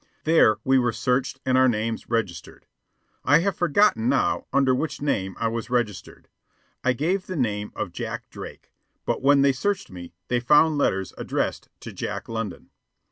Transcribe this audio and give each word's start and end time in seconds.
There 0.23 0.57
we 0.63 0.79
were 0.79 0.91
searched 0.93 1.39
and 1.45 1.55
our 1.59 1.67
names 1.69 2.09
registered. 2.09 2.65
I 3.23 3.41
have 3.41 3.55
forgotten, 3.55 4.09
now, 4.09 4.47
under 4.51 4.73
which 4.73 4.99
name 4.99 5.35
I 5.39 5.47
was 5.47 5.69
registered. 5.69 6.27
I 6.83 6.93
gave 6.93 7.27
the 7.27 7.35
name 7.35 7.71
of 7.75 7.91
Jack 7.91 8.23
Drake, 8.31 8.71
but 9.05 9.21
when 9.21 9.43
they 9.43 9.51
searched 9.53 9.91
me, 9.91 10.15
they 10.27 10.39
found 10.39 10.79
letters 10.79 11.13
addressed 11.19 11.69
to 11.81 11.93
Jack 11.93 12.27
London. 12.27 12.71